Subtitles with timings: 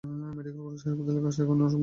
[0.03, 1.79] Medical college হাসপাতালের কাজ এখনো অসম্পূর্ণ।